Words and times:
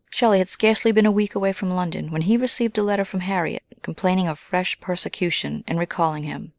Shelley 0.09 0.39
had 0.39 0.49
scarcely 0.49 0.91
been 0.91 1.05
a 1.05 1.11
week 1.11 1.35
away 1.35 1.53
from 1.53 1.69
London 1.69 2.09
when 2.09 2.23
he 2.23 2.35
received 2.35 2.75
a 2.79 2.81
letter 2.81 3.05
from 3.05 3.19
Harriet, 3.19 3.61
complaining 3.83 4.27
of 4.27 4.39
fresh 4.39 4.79
persecution 4.81 5.63
and 5.67 5.77
recalling 5.77 6.23
him. 6.23 6.49